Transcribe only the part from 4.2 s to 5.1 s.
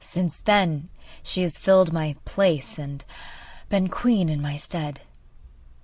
in my stead.